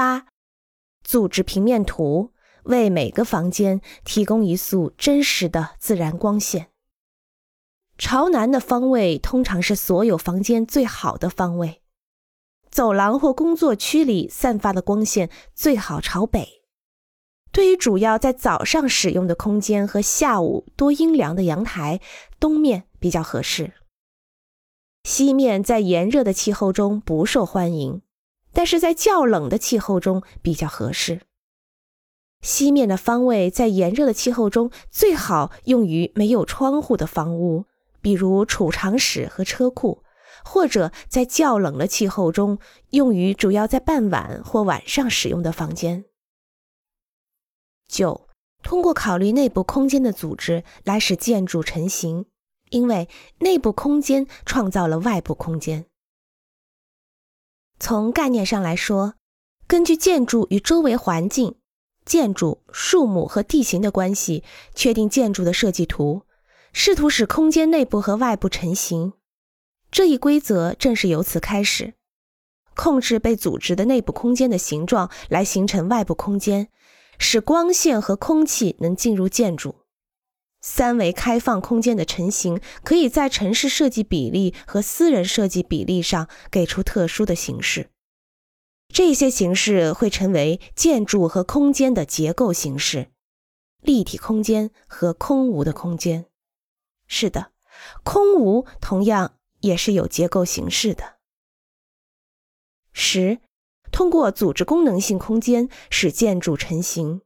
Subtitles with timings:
[0.00, 0.28] 八，
[1.04, 6.70] 组织平面图，为每个房间提供一束真实的自然光线。
[7.98, 11.82] 朝南的方位通常是所有房间最好的方位，
[12.70, 16.62] 走廊或工作区里散发的光线最好朝北。
[17.52, 22.00] 对于主要在早上使用的空间和下午多阴凉的阳台，
[22.38, 23.74] 东面比较合适。
[25.04, 28.00] 西面在炎热的气候中不受欢迎，
[28.52, 31.22] 但是在较冷的气候中比较合适。
[32.42, 37.66] 西面的方位在炎热的气候中最好用于没有窗户的房屋，
[38.00, 40.02] 比如储藏室和车库，
[40.42, 42.58] 或者在较冷的气候中
[42.92, 46.06] 用于主要在傍晚或晚上使用的房间。
[47.86, 48.28] 九，
[48.62, 52.24] 通过考虑内部空间的组织来使建筑成型，
[52.70, 53.06] 因为
[53.40, 55.89] 内部空间创造了外部空间。
[57.80, 59.14] 从概念上来说，
[59.66, 61.54] 根据建筑与周围环境、
[62.04, 66.22] 建筑、树木和地形的关系，确定建筑的设计图，
[66.74, 69.14] 试图使空间内部和外部成型。
[69.90, 71.94] 这一规则正是由此开始，
[72.76, 76.68] 控制被组织的内部空间的形状，来形成外部空间。
[77.18, 79.79] 使光线和空气能进入建筑。
[80.60, 87.90] 三维开放空间的成型，可以在城市设计比例和私人设计比例上给出特殊的形式。
[88.92, 93.10] 这些形式会成为建筑和空间的结构形式：
[93.80, 96.26] 立体空间和空无的空间。
[97.06, 97.52] 是的，
[98.04, 101.16] 空无同样也是有结构形式的。
[102.92, 103.38] 十。
[103.92, 107.22] 通过组织功能性空间使建筑成型。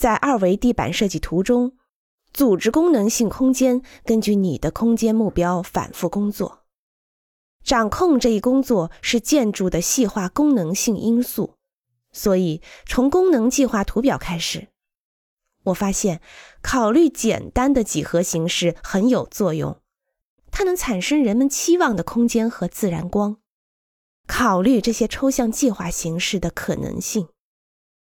[0.00, 1.76] 在二维地板设计图中，
[2.32, 6.64] 组织功能性空间根据你的空间目标反复工作。
[7.62, 11.56] 掌控这一工作是建筑的细化功能性因素，
[12.12, 14.68] 所以从功能计划图表开始，
[15.64, 16.22] 我发现
[16.62, 19.82] 考虑简单的几何形式很有作用，
[20.50, 23.36] 它能产生人们期望的空间和自然光。
[24.26, 27.28] 考虑这些抽象计划形式的可能性。